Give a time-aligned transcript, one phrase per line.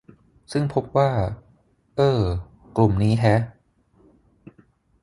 [0.51, 1.09] ซึ่งพบว่า
[1.95, 2.19] เอ้อ
[2.77, 3.41] กลุ่มนี้แฮะ